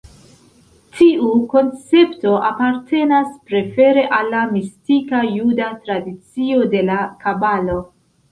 [0.99, 7.77] Tiu koncepto apartenas prefere al la mistika juda tradicio de la Kabalo.